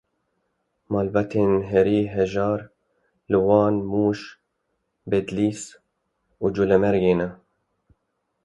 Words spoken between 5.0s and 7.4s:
Bedlîs û Colemêrgê ne.